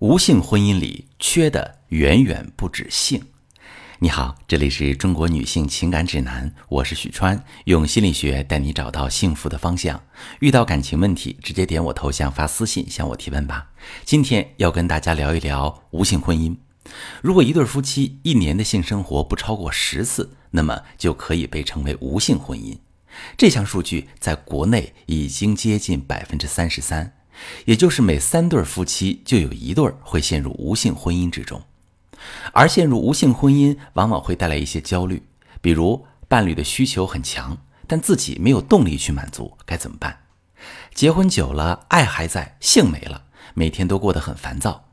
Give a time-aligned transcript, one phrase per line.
[0.00, 3.22] 无性婚姻里缺的远远不止性。
[3.98, 10.02] 你好，这里是中国女性情感指南，我是许川，用心理学带你找到幸福的方向。
[10.38, 13.72] 遇到感情问题，直接点我头像发私信向我提问吧。
[14.06, 16.56] 今天要跟大家聊一聊无性婚姻。
[17.20, 22.78] 如果一对夫妻一年的性生活不超过十次，那么就可以被称为无性婚姻。
[23.36, 27.18] 这项数据在国内已经接近百分之三十三。
[27.64, 31.62] 也就是每三对夫妻就有一对会陷入无性婚姻之中，
[32.52, 35.22] 而陷入无性婚姻往往会带来一些焦虑，
[35.60, 40.20] 比如伴侣的需求很强，但自己没有动力去满足，该怎么办？
[40.94, 44.88] 结婚久了，爱还在，性没了，每天都过得很烦躁，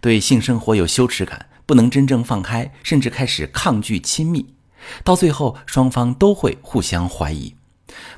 [0.00, 4.54] 对性生活有羞耻感，不能真正放开，甚至开始抗拒亲密，
[5.02, 7.56] 到最后双方都会互相怀疑，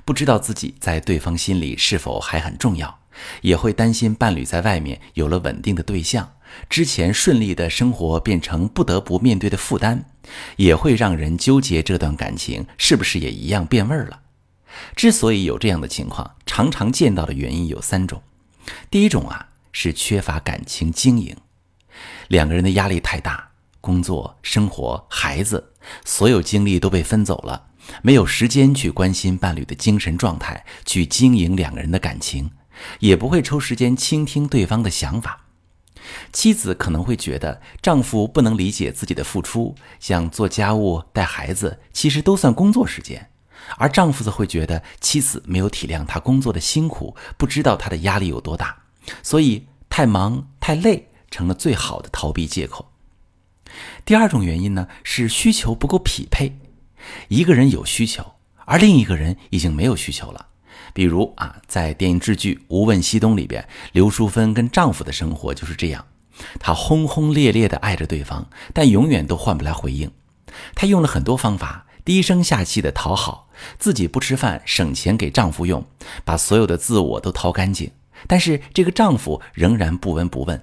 [0.04, 3.01] 不知道自己在对方心里是否还很重要。
[3.40, 6.34] 也会担心伴侣在外面有了稳定的对象，
[6.68, 10.04] 之前顺利的生活变成不得不面对的负担，
[10.56, 14.20] 也会让人纠结这段感情是不是也一样变味儿了。
[14.96, 18.22] 之所以有这样的情况，常常见到的原因有三种。
[18.90, 21.36] 第一种啊是缺乏感情经营，
[22.28, 23.50] 两个人的压力太大，
[23.80, 25.72] 工作、生活、孩子，
[26.04, 27.66] 所有精力都被分走了，
[28.00, 32.50] 没有时间去关心伴侣的精神状态，去经营两个人的感情。
[33.00, 35.46] 也不会抽时间倾听对方的想法，
[36.32, 43.30] 妻子可能会觉得丈夫不能理解自己的付出，像做家务、带孩子，其实都算工作时间，
[43.78, 48.76] 而丈夫则会觉得妻子没有体谅他工作的辛苦，不知道他的压力有多大，
[49.22, 52.90] 所以太忙太累成了最好的逃避借口。
[54.04, 56.58] 第二种原因呢，是需求不够匹配，
[57.28, 58.34] 一个人有需求，
[58.66, 60.48] 而另一个人已经没有需求了。
[60.92, 66.04] 比如啊，在电影智剧《无问西东》里边，刘淑芬跟丈夫的生活就是这样。
[66.58, 70.10] 她轰轰烈烈地爱着对方，但永远都换不来回应。
[70.74, 75.84] 她用了很多方法，低声下气地讨好，自己不吃饭省钱给丈夫用，
[76.24, 77.90] 把所有的自我都掏干净。
[78.26, 80.62] 但是这个丈夫仍然不闻不问。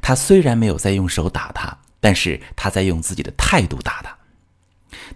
[0.00, 4.16] 他虽然没有在用手打她，但是他在用自己的态度打她。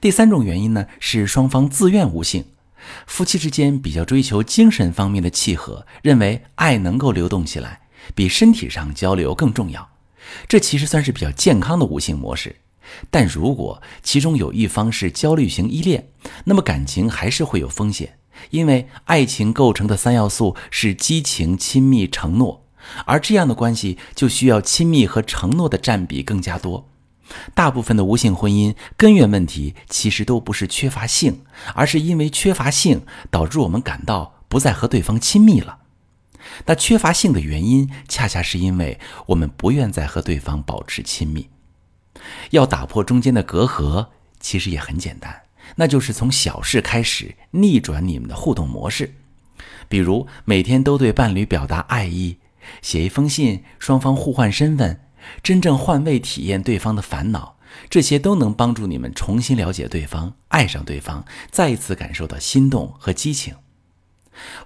[0.01, 2.45] 第三种原因呢，是双方自愿无性。
[3.07, 7.81] 夫妻之间比较追求精神方面的契合，认为爱能够流动起来，
[8.15, 9.89] 比身体上交流更重要。
[10.49, 12.57] 这其实算是比较健康的无性模式。
[13.11, 16.09] 但如果其中有一方是焦虑型依恋，
[16.45, 18.19] 那么感情还是会有风险，
[18.51, 22.65] 因为爱情构成的三要素是激情、亲密、承诺，
[23.05, 26.89] 而这样的关系就需要亲密和承诺的占比更加多。
[27.55, 31.43] 大部分的无性婚姻根源问题其实都不是缺乏性，
[31.75, 35.79] 而是因为缺乏性导致我们感到不再和对方亲密了。
[36.67, 41.49] 那缺乏性的原因，恰恰是因为我们不愿再和对方保持亲密。
[42.51, 45.43] 要打破中间的隔阂，其实也很简单，
[45.75, 49.15] 那就是从小事开始，逆转你们的互动模式。
[49.89, 52.39] 比如每天都对伴侣表达爱意，
[52.81, 55.01] 写一封信，双方互换身份。
[55.43, 57.57] 真正换位体验对方的烦恼，
[57.89, 63.55] 这些都能帮助你们重新了解对方，爱上对方，再一次感受到心动和激情。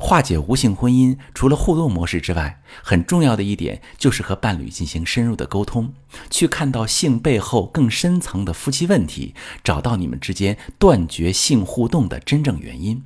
[0.01, 5.95] 化解无性婚姻，除了互动模式之外，很重要的一点就是和伴侣进行深入的沟通，
[6.29, 9.33] 去看到性背后更深层的夫妻问题，
[9.63, 13.05] 找到你们之间断绝性互动的真正原因。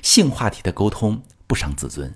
[0.00, 2.14] 性话题的沟通不伤自尊。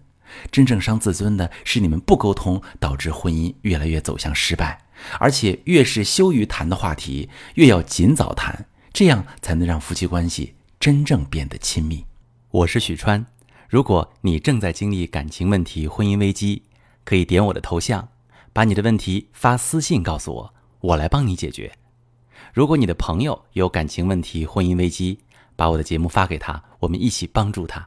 [0.51, 4.85] 真正伤自尊的是你们不沟通，导致婚姻越来越走向失败。
[5.21, 12.05] 而且越是羞于谈的话题，越要尽早谈，这样才能让夫妻关系真正变得亲密。
[12.51, 13.25] 我是许川，
[13.69, 16.63] 如果你正在经历感情问题、婚姻危机，
[17.05, 18.09] 可以点我的头像，
[18.53, 21.73] 把你的问题发私信告诉我，我来帮你解决。
[22.53, 25.21] 如果你的朋友有感情问题、婚姻危机，
[25.55, 27.87] 把我的节目发给他，我们一起帮助他。